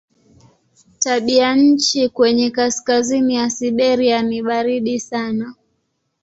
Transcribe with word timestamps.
Tabianchi 0.99 2.09
kwenye 2.09 2.49
kaskazini 2.49 3.35
ya 3.35 3.49
Siberia 3.49 4.21
ni 4.21 4.41
baridi 4.43 4.99
sana. 4.99 5.55